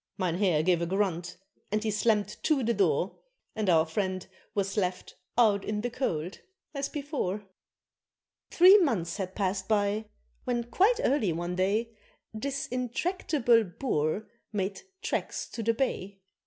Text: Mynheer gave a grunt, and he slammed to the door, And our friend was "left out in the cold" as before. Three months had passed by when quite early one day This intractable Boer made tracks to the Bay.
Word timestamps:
Mynheer 0.17 0.63
gave 0.63 0.81
a 0.81 0.87
grunt, 0.87 1.37
and 1.71 1.83
he 1.83 1.91
slammed 1.91 2.35
to 2.41 2.63
the 2.63 2.73
door, 2.73 3.19
And 3.55 3.69
our 3.69 3.85
friend 3.85 4.25
was 4.55 4.75
"left 4.75 5.15
out 5.37 5.63
in 5.63 5.81
the 5.81 5.91
cold" 5.91 6.39
as 6.73 6.89
before. 6.89 7.43
Three 8.49 8.79
months 8.79 9.17
had 9.17 9.35
passed 9.35 9.67
by 9.67 10.05
when 10.43 10.63
quite 10.63 10.99
early 11.03 11.31
one 11.33 11.55
day 11.55 11.95
This 12.33 12.65
intractable 12.65 13.63
Boer 13.63 14.27
made 14.51 14.81
tracks 15.03 15.47
to 15.49 15.61
the 15.61 15.75
Bay. 15.75 16.17